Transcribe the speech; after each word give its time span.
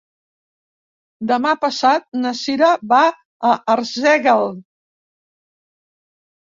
Demà 1.31 1.51
passat 1.67 2.07
na 2.23 2.33
Cira 2.41 2.71
va 2.95 3.03
a 3.51 3.55
Arsèguel. 3.77 4.53